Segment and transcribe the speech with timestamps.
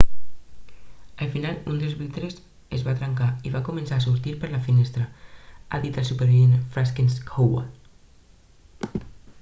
[1.23, 2.39] al final un dels vidres
[2.77, 5.05] es va trencar i van començar a sortir per la finestra
[5.77, 9.05] ha dit el supervivent franciszek kowal